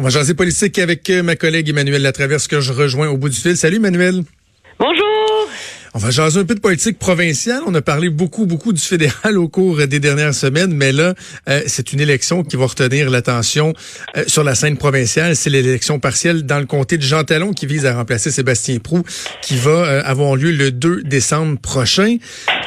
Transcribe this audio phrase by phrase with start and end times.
[0.00, 3.28] On va jaser politique avec euh, ma collègue Emmanuel Latraverse que je rejoins au bout
[3.28, 3.56] du fil.
[3.56, 4.22] Salut Emmanuel.
[4.78, 5.17] Bonjour.
[5.94, 7.62] On va jaser un peu de politique provinciale.
[7.66, 11.14] On a parlé beaucoup, beaucoup du fédéral au cours des dernières semaines, mais là,
[11.48, 13.72] euh, c'est une élection qui va retenir l'attention
[14.16, 15.36] euh, sur la scène provinciale.
[15.36, 19.02] C'est l'élection partielle dans le comté de Jean Talon qui vise à remplacer Sébastien Prou,
[19.42, 22.18] qui va avoir lieu le 2 décembre prochain.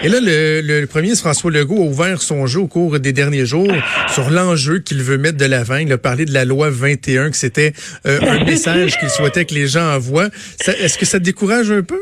[0.04, 3.72] Et là, le, premier François Legault a ouvert son jeu au cours des derniers jours
[4.14, 5.78] sur l'enjeu qu'il veut mettre de l'avant.
[5.78, 7.74] Il a parlé de la loi 21, que c'était
[8.08, 10.30] euh, un message qu'il souhaitait que les gens envoient.
[10.66, 12.00] Est-ce que ça décourage un peu?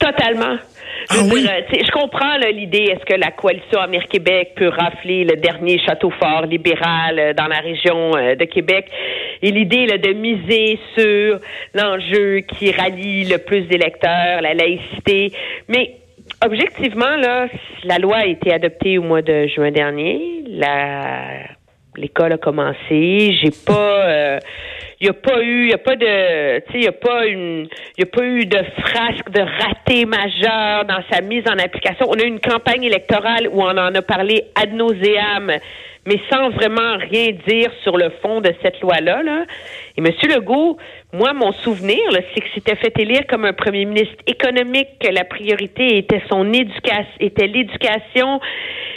[0.00, 0.56] Totalement.
[1.10, 1.46] Ah je, oui?
[1.46, 2.90] je comprends l'idée.
[2.90, 7.58] Est-ce que la coalition Amir-Québec peut rafler le dernier château fort libéral euh, dans la
[7.58, 8.86] région euh, de Québec?
[9.42, 11.38] Et l'idée de miser sur
[11.74, 15.32] l'enjeu qui rallie le plus d'électeurs, la laïcité.
[15.68, 15.96] Mais
[16.42, 17.48] Objectivement, là,
[17.84, 20.44] la loi a été adoptée au mois de juin dernier.
[20.48, 21.42] La
[21.96, 23.36] l'école a commencé.
[23.42, 24.38] J'ai pas euh,
[25.00, 27.26] il n'y a pas eu, il y a pas de, tu sais, y a pas
[27.26, 32.06] une, y a pas eu de frasque de raté majeur dans sa mise en application.
[32.08, 35.52] On a eu une campagne électorale où on en a parlé ad nauseam,
[36.06, 39.22] mais sans vraiment rien dire sur le fond de cette loi-là.
[39.22, 39.44] Là.
[39.96, 40.12] Et M.
[40.34, 40.76] Legault,
[41.14, 45.24] moi, mon souvenir, c'est que c'était fait élire comme un premier ministre économique, que la
[45.24, 48.38] priorité était son éducation, était l'éducation.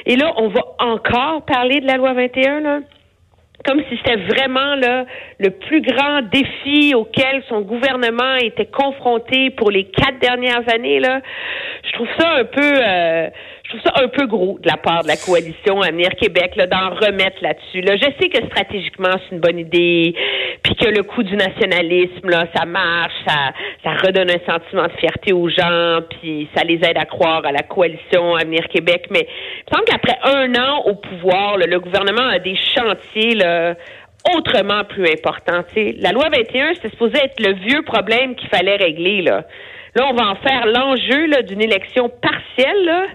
[0.06, 2.80] Et là, on va encore parler de la loi 21, là
[3.66, 5.06] comme si c'était vraiment là,
[5.40, 11.00] le plus grand défi auquel son gouvernement était confronté pour les quatre dernières années.
[11.00, 11.22] Là.
[11.86, 13.30] Je trouve ça un peu euh,
[13.74, 17.38] trouve ça un peu gros de la part de la coalition Avenir Québec d'en remettre
[17.42, 17.82] là-dessus.
[17.82, 17.96] Là.
[17.96, 20.14] Je sais que stratégiquement, c'est une bonne idée,
[20.64, 23.52] puis que le coup du nationalisme, là, ça marche, ça,
[23.84, 27.52] ça redonne un sentiment de fierté aux gens, puis ça les aide à croire à
[27.52, 29.08] la coalition Avenir Québec.
[29.10, 33.76] Mais il me semble qu'après un an au pouvoir, le gouvernement a des chantiers là,
[34.36, 35.64] autrement plus importants.
[35.98, 39.22] La loi 21, c'était supposé être le vieux problème qu'il fallait régler.
[39.22, 39.44] Là.
[39.96, 42.86] là, on va en faire l'enjeu d'une élection partielle.
[42.86, 43.06] Là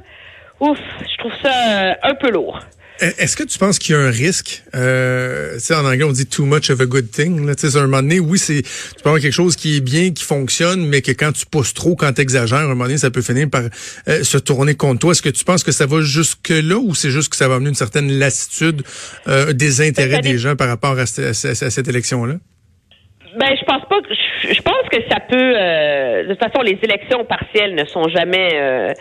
[0.60, 2.60] ouf, je trouve ça euh, un peu lourd.
[3.00, 4.64] Est-ce que tu penses qu'il y a un risque?
[4.74, 7.46] Euh, en anglais, on dit too much of a good thing.
[7.46, 7.52] Là.
[7.62, 10.24] À un moment donné, oui, c'est tu peux avoir quelque chose qui est bien, qui
[10.24, 13.12] fonctionne, mais que quand tu pousses trop, quand tu exagères, à un moment donné, ça
[13.12, 13.62] peut finir par
[14.08, 15.12] euh, se tourner contre toi.
[15.12, 17.68] Est-ce que tu penses que ça va jusque-là ou c'est juste que ça va amener
[17.68, 18.82] une certaine lassitude
[19.28, 22.34] euh, des intérêts des gens par rapport à, cette élection-là?
[23.38, 25.36] Ben, je pense pas que je, pense que ça peut.
[25.56, 28.48] Euh, de toute façon, les élections partielles ne sont jamais.
[28.54, 28.92] Euh,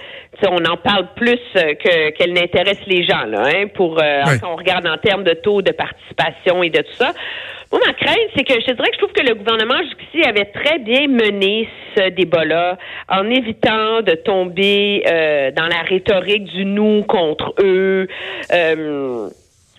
[0.48, 3.44] on en parle plus que qu'elles n'intéressent les gens là.
[3.48, 6.94] Hein, pour euh, quand on regarde en termes de taux de participation et de tout
[6.94, 7.14] ça.
[7.72, 10.46] Moi, ma crainte, c'est que je dirais que je trouve que le gouvernement jusqu'ici avait
[10.46, 11.68] très bien mené
[11.98, 12.78] ce débat-là
[13.10, 18.08] en évitant de tomber euh, dans la rhétorique du nous contre eux.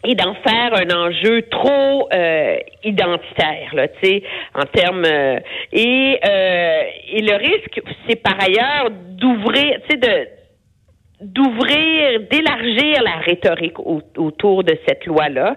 [0.04, 4.22] Et d'en faire un enjeu trop euh, identitaire, là, tu sais,
[4.54, 5.40] en termes euh,
[5.72, 6.82] et euh,
[7.12, 10.28] et le risque, c'est par ailleurs d'ouvrir, tu sais, de
[11.20, 15.56] d'ouvrir, d'élargir la rhétorique autour de cette loi-là,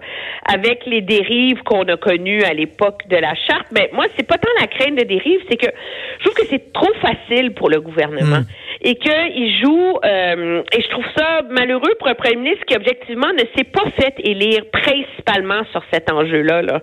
[0.52, 3.68] avec les dérives qu'on a connues à l'époque de la charte.
[3.70, 5.70] Mais moi, c'est pas tant la crainte de dérives, c'est que
[6.18, 8.40] je trouve que c'est trop facile pour le gouvernement.
[8.40, 8.46] Hmm
[8.84, 13.32] et qu'il joue, euh, et je trouve ça malheureux pour un premier ministre qui objectivement
[13.32, 16.62] ne s'est pas fait élire principalement sur cet enjeu-là.
[16.62, 16.82] Là.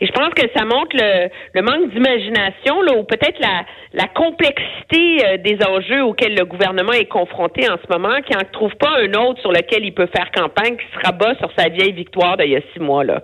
[0.00, 5.36] Et je pense que ça montre le, manque d'imagination, ou peut-être la, la complexité euh,
[5.36, 9.12] des enjeux auxquels le gouvernement est confronté en ce moment, qui n'en trouve pas un
[9.14, 12.50] autre sur lequel il peut faire campagne, qui sera bas sur sa vieille victoire d'il
[12.50, 13.04] y a six mois.
[13.04, 13.22] Là.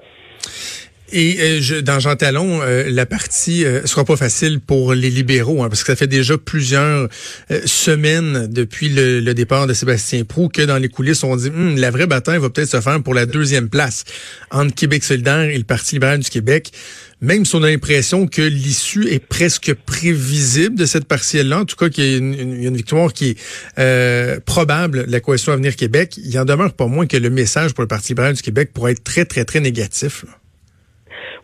[1.13, 5.11] Et euh, je, dans Jean Talon, euh, la partie euh, sera pas facile pour les
[5.11, 7.09] libéraux, hein, parce que ça fait déjà plusieurs
[7.51, 11.77] euh, semaines depuis le, départ de Sébastien Prou que dans les coulisses, on dit hum,
[11.77, 14.05] la vraie bataille va peut-être se faire pour la deuxième place
[14.51, 16.73] entre Québec solidaire et le Parti libéral du Québec.
[17.21, 21.77] Même si on a l'impression que l'issue est presque prévisible de cette partielle-là, en tout
[21.77, 23.37] cas qu'il y a une, victoire qui
[23.77, 27.75] est probable de la coalition Avenir Québec, il en demeure pas moins que le message
[27.75, 30.25] pour le Parti libéral du Québec pourrait être très, très, très négatif.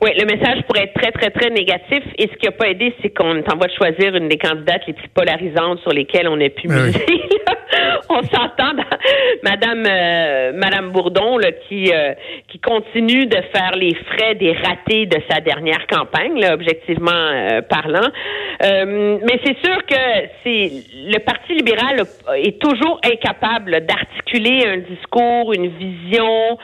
[0.01, 2.05] Oui, le message pourrait être très, très, très négatif.
[2.19, 4.93] Et ce qui n'a pas aidé, c'est qu'on t'envoie de choisir une des candidates les
[4.93, 7.05] plus polarisantes sur lesquelles on a pu ah miser.
[8.09, 8.73] on s'entend
[9.43, 12.15] Madame euh, Madame Bourdon là, qui euh,
[12.49, 17.63] qui continue de faire les frais des ratés de sa dernière campagne, là, objectivement euh,
[17.63, 18.09] parlant.
[18.61, 22.01] mais c'est sûr que c'est le Parti libéral
[22.37, 26.59] est toujours incapable d'articuler un discours, une vision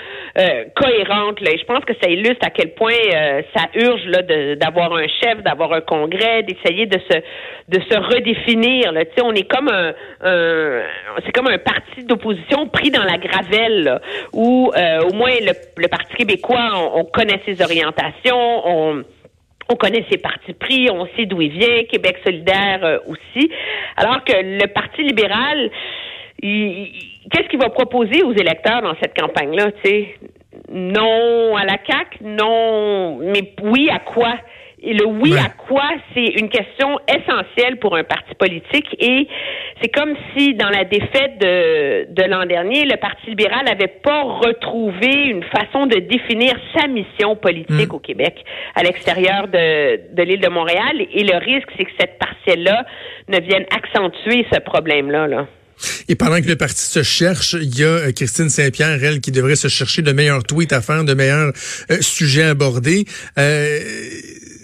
[0.75, 1.41] cohérente.
[1.41, 1.53] Là.
[1.53, 4.23] Et je pense que ça illustre à quel point euh, ça urge là
[4.57, 7.19] d'avoir un chef, d'avoir un congrès, d'essayer de se
[7.69, 8.93] de se redéfinir.
[8.93, 9.03] Là.
[9.23, 9.93] On est comme un,
[11.25, 14.01] c'est comme un parti d'opposition pris dans la gravelle,
[14.33, 19.05] où euh, au moins le, Parti québécois, on, connaît ses orientations, on
[19.71, 23.51] On connaît ses partis pris, on sait d'où il vient, Québec solidaire aussi.
[23.97, 25.71] Alors que le Parti libéral,
[26.41, 29.71] qu'est-ce qu'il va proposer aux électeurs dans cette campagne-là?
[30.71, 34.35] Non à la CAQ, non, mais oui à quoi?
[34.85, 38.87] Et le oui à quoi, c'est une question essentielle pour un parti politique.
[38.99, 39.27] Et
[39.83, 44.23] c'est comme si, dans la défaite de, de l'an dernier, le Parti libéral n'avait pas
[44.23, 47.95] retrouvé une façon de définir sa mission politique mm.
[47.95, 48.35] au Québec,
[48.75, 51.01] à l'extérieur de, de l'île de Montréal.
[51.13, 52.85] Et le risque, c'est que cette partielle-là
[53.29, 55.27] ne vienne accentuer ce problème-là.
[55.27, 55.47] Là.
[56.09, 59.33] Et pendant que le parti se cherche, il y a euh, Christine Saint-Pierre, elle, qui
[59.33, 61.53] devrait se chercher de meilleurs tweets à faire, de meilleurs
[61.91, 63.05] euh, sujets abordés.
[63.39, 63.81] Euh,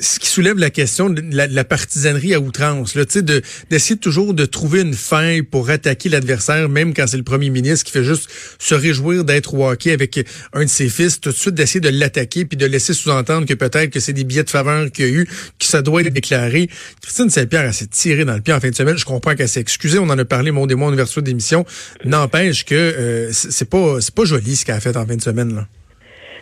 [0.00, 4.44] ce qui soulève la question de la, partisanerie à outrance, là, de d'essayer toujours de
[4.46, 8.28] trouver une faille pour attaquer l'adversaire, même quand c'est le premier ministre qui fait juste
[8.58, 10.18] se réjouir d'être au hockey avec
[10.52, 13.54] un de ses fils, tout de suite d'essayer de l'attaquer puis de laisser sous-entendre que
[13.54, 16.12] peut-être que c'est des billets de faveur qu'il y a eu, que ça doit être
[16.12, 16.70] déclaré.
[17.02, 18.96] Christine Saint-Pierre, elle s'est tirée dans le pied en fin de semaine.
[18.96, 19.98] Je comprends qu'elle s'est excusée.
[19.98, 21.66] On en a parlé, mon démon, en ouverture d'émission.
[22.04, 25.22] N'empêche que euh, c'est pas c'est pas joli ce qu'elle a fait en fin de
[25.22, 25.68] semaine, là.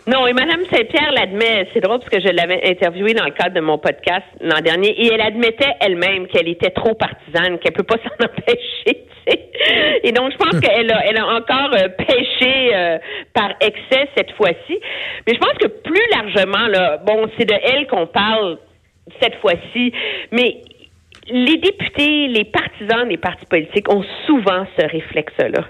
[0.09, 1.67] Non, et Mme Saint-Pierre l'admet.
[1.71, 4.89] C'est drôle parce que je l'avais interviewée dans le cadre de mon podcast l'an dernier
[4.89, 9.05] et elle admettait elle-même qu'elle était trop partisane, qu'elle peut pas s'en empêcher.
[10.03, 10.61] Et donc, je pense hum.
[10.61, 12.97] qu'elle a, elle a encore euh, pêché euh,
[13.35, 14.79] par excès cette fois-ci.
[15.27, 18.57] Mais je pense que plus largement, là, bon, c'est de elle qu'on parle
[19.21, 19.93] cette fois-ci,
[20.31, 20.61] mais
[21.29, 25.65] les députés, les partisans des partis politiques ont souvent ce réflexe-là.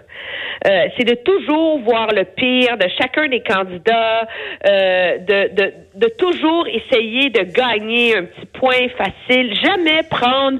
[0.67, 4.27] Euh, c'est de toujours voir le pire de chacun des candidats,
[4.67, 10.59] euh, de, de, toujours essayer de gagner un petit point facile, jamais prendre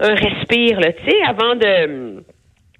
[0.00, 2.22] un respire, tu sais, avant de,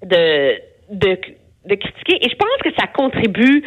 [0.03, 0.55] de,
[0.89, 1.17] de
[1.65, 2.17] de critiquer.
[2.25, 3.63] Et je pense que ça contribue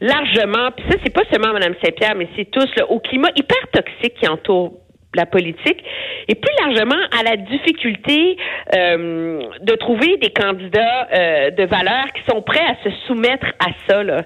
[0.00, 3.68] largement, puis ça, c'est pas seulement Mme Saint-Pierre, mais c'est tous, là, au climat hyper
[3.72, 4.74] toxique qui entoure
[5.14, 5.82] la politique
[6.28, 8.36] et plus largement à la difficulté
[8.74, 13.70] euh, de trouver des candidats euh, de valeur qui sont prêts à se soumettre à
[13.88, 14.22] ça là.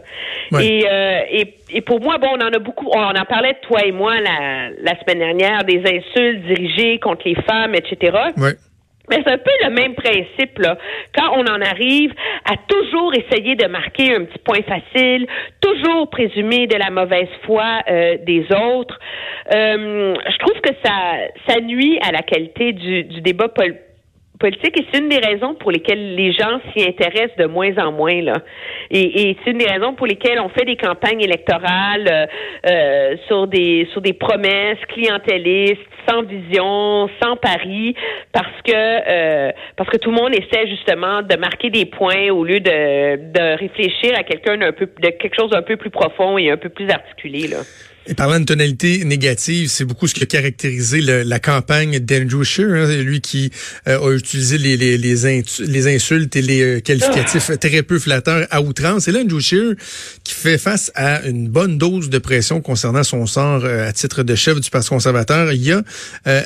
[0.61, 3.85] Et, euh, et, et pour moi bon on en a beaucoup on en parlait toi
[3.85, 8.19] et moi la, la semaine dernière des insultes dirigées contre les femmes etc.
[8.37, 8.55] Ouais.
[9.13, 10.79] Mais c'est un peu le même principe, là.
[11.15, 12.15] Quand on en arrive
[12.47, 15.27] à toujours essayer de marquer un petit point facile,
[15.61, 18.99] toujours présumer de la mauvaise foi euh, des autres,
[19.55, 20.95] euh, je trouve que ça,
[21.47, 23.92] ça nuit à la qualité du, du débat politique
[24.43, 27.93] politique et c'est une des raisons pour lesquelles les gens s'y intéressent de moins en
[27.93, 28.39] moins là.
[28.91, 32.27] Et, c'est une des raisons pour lesquelles on fait des campagnes électorales euh,
[32.67, 37.95] euh sur des sur des promesses clientélistes, sans vision, sans pari,
[38.33, 42.43] parce que euh, parce que tout le monde essaie justement de marquer des points au
[42.45, 46.37] lieu de de réfléchir à quelqu'un d'un peu de quelque chose d'un peu plus profond
[46.37, 47.59] et un peu plus articulé là.
[48.07, 52.75] Et parlant de tonalité négative, c'est beaucoup ce qui a caractérisé la campagne d'Andrew Scheer,
[52.75, 53.53] hein, lui qui
[53.87, 57.57] euh, a utilisé les, les, les, insultes et les euh, qualificatifs ah.
[57.57, 59.07] très peu flatteurs à outrance.
[59.07, 59.75] Et là, Andrew Scheer
[60.25, 64.25] qui fait face à une bonne dose de pression concernant son sort euh, à titre
[64.25, 65.53] de chef du Parti conservateur.
[65.53, 65.83] Il a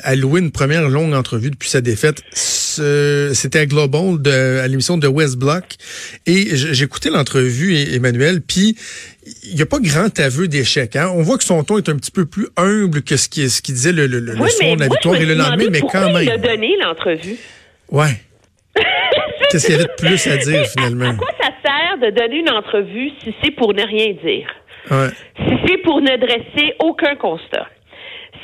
[0.03, 2.21] alloué une première longue entrevue depuis sa défaite.
[2.33, 5.63] C'était à Global, de, à l'émission de West Block.
[6.27, 8.75] Et écouté l'entrevue, Emmanuel, puis
[9.43, 10.95] il n'y a pas grand aveu d'échec.
[10.95, 11.11] Hein?
[11.15, 13.61] On voit que son ton est un petit peu plus humble que ce qu'il ce
[13.61, 16.23] disait le, le, le soir de la victoire et le lendemain, mais quand même.
[16.23, 17.37] Il a donné l'entrevue.
[17.91, 18.21] Ouais.
[19.49, 21.09] Qu'est-ce qu'il y avait de plus à dire finalement?
[21.09, 24.47] À quoi ça sert de donner une entrevue si c'est pour ne rien dire?
[24.91, 25.09] Ouais.
[25.37, 27.67] Si c'est pour ne dresser aucun constat?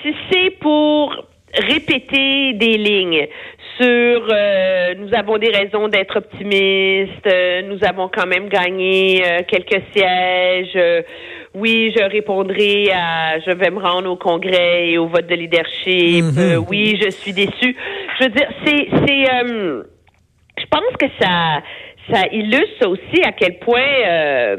[0.02, 1.14] Si c'est pour
[1.54, 3.28] répéter des lignes?
[3.78, 9.40] Sur euh, nous avons des raisons d'être optimistes, euh, nous avons quand même gagné euh,
[9.48, 11.06] quelques sièges.
[11.56, 16.26] oui, je répondrai à je vais me rendre au congrès et au vote de leadership.
[16.26, 16.66] Mm-hmm.
[16.70, 17.76] oui, je suis déçu.
[18.20, 19.26] Je veux dire, c'est c'est
[20.58, 21.62] je pense que ça
[22.12, 24.58] ça illustre aussi à quel point euh,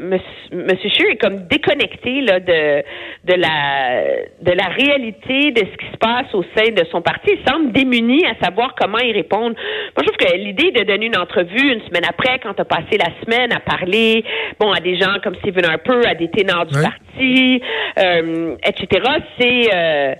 [0.51, 2.83] Monsieur Scheer est comme déconnecté là de
[3.23, 4.03] de la
[4.41, 7.31] de la réalité de ce qui se passe au sein de son parti.
[7.33, 9.55] Il semble démuni à savoir comment y répondre.
[9.55, 12.65] Moi, je trouve que l'idée de donner une entrevue une semaine après, quand tu as
[12.65, 14.23] passé la semaine à parler,
[14.59, 17.61] bon, à des gens comme Stephen Harper, à des ténors du parti,
[17.99, 19.03] euh, etc.
[19.39, 20.15] C'est euh,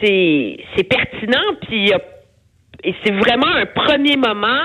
[0.00, 1.54] c'est c'est pertinent.
[1.66, 1.92] Puis
[2.84, 4.62] et c'est vraiment un premier moment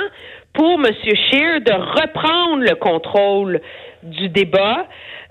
[0.54, 0.86] pour M.
[0.94, 3.60] Scheer de reprendre le contrôle
[4.04, 4.88] du débat,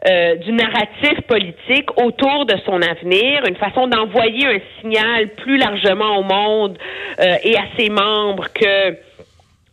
[0.09, 6.19] euh, du narratif politique autour de son avenir, une façon d'envoyer un signal plus largement
[6.19, 6.77] au monde
[7.21, 8.97] euh, et à ses membres que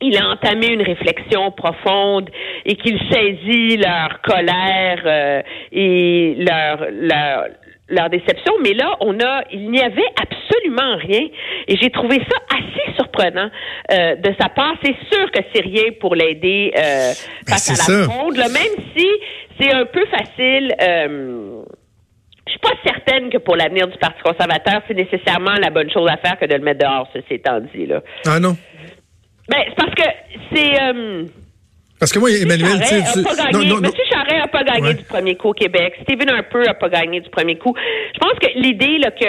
[0.01, 2.29] il a entamé une réflexion profonde
[2.65, 5.41] et qu'il saisit leur colère euh,
[5.74, 7.48] et leur, leur
[7.89, 8.53] leur déception.
[8.62, 11.27] Mais là, on a, il n'y avait absolument absolument rien.
[11.67, 13.49] Et j'ai trouvé ça assez surprenant
[13.91, 14.73] euh, de sa part.
[14.83, 17.11] C'est sûr que c'est rien pour l'aider euh,
[17.47, 18.03] Ben, face à la ça.
[18.11, 19.07] fronde, là, même si
[19.59, 20.75] c'est un peu facile.
[20.81, 21.61] Euh,
[22.47, 26.09] je suis pas certaine que pour l'avenir du Parti conservateur, c'est nécessairement la bonne chose
[26.09, 27.85] à faire que de le mettre dehors, ceci étant dit.
[27.85, 28.01] Là.
[28.25, 28.57] Ah non.
[29.47, 30.03] Ben, c'est parce que
[30.53, 31.29] c'est...
[31.99, 32.95] Parce que moi, Emmanuel, tu.
[32.95, 34.93] Monsieur Charest n'a pas gagné Ouais.
[34.93, 35.95] du premier coup au Québec.
[36.03, 37.75] Stephen Harper n'a pas gagné du premier coup.
[38.13, 39.25] Je pense que l'idée là, que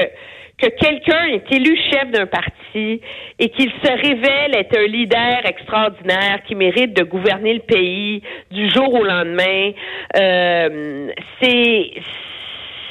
[0.60, 3.00] que quelqu'un est élu chef d'un parti
[3.38, 8.68] et qu'il se révèle être un leader extraordinaire qui mérite de gouverner le pays du
[8.70, 9.72] jour au lendemain,
[10.16, 11.08] euh,
[11.40, 11.92] c'est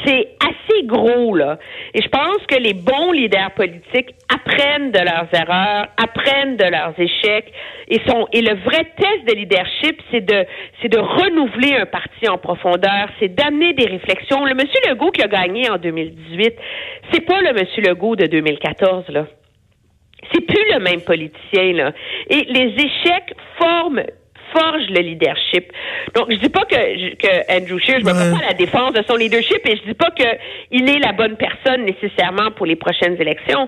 [0.05, 1.57] c'est assez gros, là.
[1.93, 6.93] Et je pense que les bons leaders politiques apprennent de leurs erreurs, apprennent de leurs
[6.97, 7.51] échecs.
[7.87, 13.09] Et, sont, et le vrai test de leadership, c'est de, renouveler un parti en profondeur,
[13.19, 14.45] c'est d'amener des réflexions.
[14.45, 16.53] Le monsieur Legault qui a gagné en 2018,
[17.11, 19.25] c'est pas le monsieur Legault de 2014, là.
[20.33, 21.91] C'est plus le même politicien, là.
[22.29, 24.03] Et les échecs forment
[24.53, 25.71] forge le leadership.
[26.15, 28.31] Donc, je dis pas que, que Andrew Scheer, je me Ouais.
[28.39, 30.27] pas à la défense de son leadership et je dis pas que
[30.71, 33.67] il est la bonne personne nécessairement pour les prochaines élections.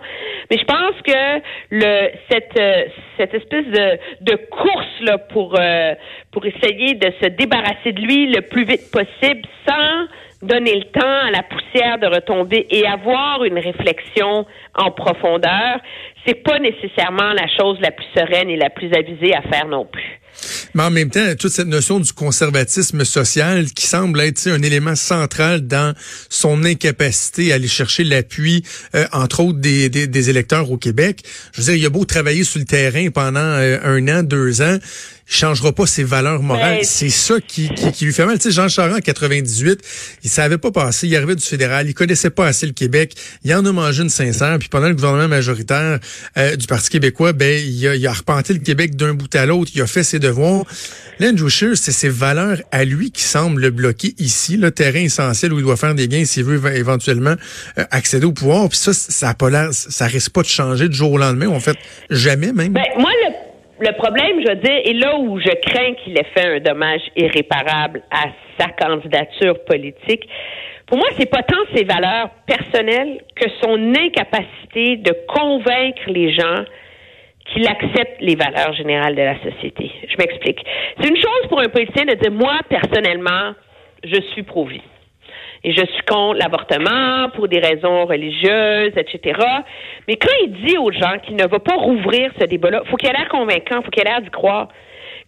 [0.50, 2.84] Mais je pense que le cette euh,
[3.18, 5.94] cette espèce de, de course là pour euh,
[6.32, 10.08] pour essayer de se débarrasser de lui le plus vite possible sans
[10.42, 15.78] donner le temps à la poussière de retomber et avoir une réflexion en profondeur,
[16.26, 19.86] c'est pas nécessairement la chose la plus sereine et la plus avisée à faire non
[19.86, 20.20] plus.
[20.74, 24.96] Mais en même temps, toute cette notion du conservatisme social qui semble être un élément
[24.96, 25.94] central dans
[26.30, 28.64] son incapacité à aller chercher l'appui,
[28.96, 31.24] euh, entre autres, des, des, des électeurs au Québec.
[31.54, 34.62] Je veux dire, il a beau travailler sur le terrain pendant euh, un an, deux
[34.62, 34.78] ans,
[35.34, 36.78] changera pas ses valeurs morales.
[36.80, 38.38] Mais- C'est ça qui, qui, qui lui fait mal.
[38.38, 39.80] Tu sais, Jean Charest, en 98,
[40.24, 41.08] il savait pas passer.
[41.08, 41.88] Il arrivait du fédéral.
[41.88, 43.14] Il connaissait pas assez le Québec.
[43.44, 44.58] Il en a mangé une sincère.
[44.60, 46.00] Puis pendant le gouvernement majoritaire
[46.38, 49.46] euh, du Parti québécois, ben, il a, il a repenté le Québec d'un bout à
[49.46, 49.72] l'autre.
[49.74, 50.66] Il a fait ses devoirs.
[51.20, 55.00] Là, Andrew Scheer, c'est ses valeurs à lui qui semblent le bloquer ici, le terrain
[55.00, 57.36] essentiel où il doit faire des gains s'il veut éve- éventuellement
[57.78, 58.68] euh, accéder au pouvoir.
[58.70, 61.48] Puis ça, ça a pas l'air, ça risque pas de changer du jour au lendemain.
[61.48, 61.78] En fait,
[62.10, 62.74] jamais même.
[62.74, 63.32] Ben, moi, le,
[63.82, 67.02] le problème, je veux dire, et là où je crains qu'il ait fait un dommage
[67.16, 68.28] irréparable à
[68.60, 70.28] sa candidature politique,
[70.86, 76.64] pour moi, c'est pas tant ses valeurs personnelles que son incapacité de convaincre les gens
[77.46, 79.92] qu'il accepte les valeurs générales de la société.
[80.08, 80.60] Je m'explique.
[81.00, 83.56] C'est une chose pour un politicien de dire, moi, personnellement,
[84.04, 84.82] je suis pro-vie.
[85.64, 89.40] Et je suis contre l'avortement pour des raisons religieuses, etc.
[90.08, 93.10] Mais quand il dit aux gens qu'il ne va pas rouvrir ce débat-là, faut qu'il
[93.10, 94.70] ait l'air convaincant, faut qu'il ait l'air d'y croire.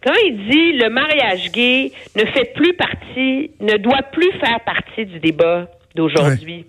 [0.04, 5.06] Quand il dit le mariage gay ne fait plus partie, ne doit plus faire partie
[5.06, 6.66] du débat d'aujourd'hui.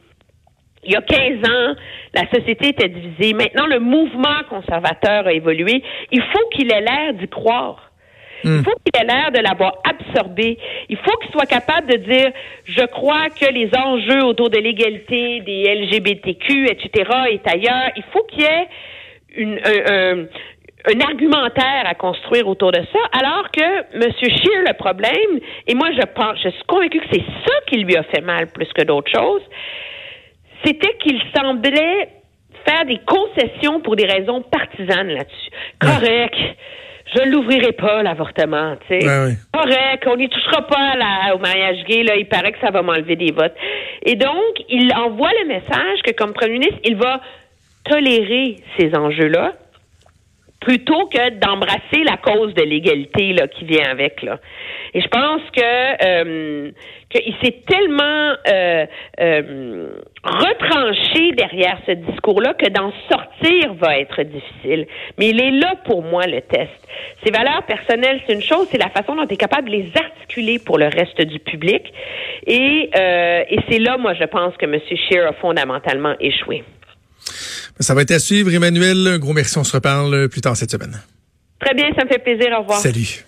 [0.86, 1.76] Il y a 15 ans,
[2.14, 3.34] la société était divisée.
[3.34, 5.84] Maintenant, le mouvement conservateur a évolué.
[6.12, 7.92] Il faut qu'il ait l'air d'y croire.
[8.46, 10.58] Il faut qu'il ait l'air de l'avoir absorbé.
[10.90, 12.32] Il faut qu'il soit capable de dire,
[12.66, 17.92] je crois que les enjeux autour de l'égalité des LGBTQ, etc., est ailleurs.
[17.96, 18.68] Il faut qu'il y ait
[19.36, 19.60] une,
[20.88, 24.12] un argumentaire à construire autour de ça, alors que M.
[24.22, 27.96] Scheer, le problème, et moi je pense, je suis convaincue que c'est ça qui lui
[27.96, 29.42] a fait mal plus que d'autres choses,
[30.64, 32.10] c'était qu'il semblait
[32.68, 35.52] faire des concessions pour des raisons partisanes là-dessus.
[35.80, 36.36] Correct.
[37.16, 39.08] Je l'ouvrirai pas, l'avortement, tu sais.
[39.08, 39.38] Ouais, ouais.
[39.54, 43.16] Correct, on n'y touchera pas au mariage gay, là, il paraît que ça va m'enlever
[43.16, 43.56] des votes.
[44.06, 47.22] Et donc, il envoie le message que comme premier ministre, il va
[47.86, 49.54] tolérer ces enjeux-là
[50.60, 54.40] plutôt que d'embrasser la cause de l'égalité là qui vient avec là.
[54.96, 55.62] Et je pense que
[56.06, 56.72] euh,
[57.22, 58.86] qu'il s'est tellement euh,
[59.20, 59.90] euh,
[60.24, 64.88] retranché derrière ce discours-là que d'en sortir va être difficile.
[65.18, 66.72] Mais il est là pour moi le test.
[67.24, 69.92] Ses valeurs personnelles, c'est une chose, c'est la façon dont tu es capable de les
[69.96, 71.82] articuler pour le reste du public.
[72.48, 74.80] Et, euh, et c'est là, moi, je pense que M.
[74.86, 76.64] Scheer a fondamentalement échoué.
[77.80, 79.08] Ça va être à suivre, Emmanuel.
[79.08, 79.58] Un gros merci.
[79.58, 81.02] On se reparle plus tard cette semaine.
[81.60, 82.54] Très bien, ça me fait plaisir.
[82.58, 82.80] Au revoir.
[82.80, 83.24] Salut.